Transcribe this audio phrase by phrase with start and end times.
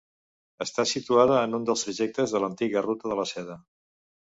[0.63, 3.63] Està situada en un dels trajectes de l'antiga Ruta de la Seda.